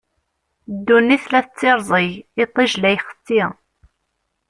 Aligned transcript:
Ddunit 0.75 1.23
la 1.31 1.39
tettirẓig, 1.45 2.11
iṭij 2.43 2.71
la 2.81 2.89
ixeṣṣi. 2.97 3.43